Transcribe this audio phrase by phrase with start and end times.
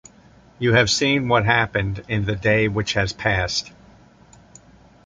[0.57, 3.71] You have seen what happened in the day which has passed.